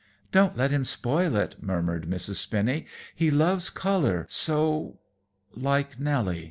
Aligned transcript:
"Don't 0.31 0.57
let 0.57 0.71
him 0.71 0.83
spoil 0.83 1.35
it," 1.35 1.61
murmured 1.61 2.09
Mrs. 2.09 2.37
Spinny. 2.37 2.87
"He 3.15 3.29
loves 3.29 3.69
color 3.69 4.25
so 4.29 4.97
like 5.55 5.99
Nelly." 5.99 6.39